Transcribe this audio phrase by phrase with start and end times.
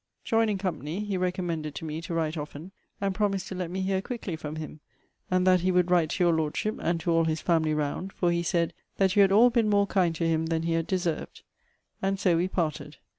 [0.23, 4.01] Joining company, he recommended to me to write often; and promised to let me hear
[4.01, 4.79] quickly from him;
[5.29, 8.31] and that he would write to your Lordship, and to all his family round; for
[8.31, 11.43] he said, that you had all been more kind to him than he had deserved.
[12.01, 12.97] And so we parted.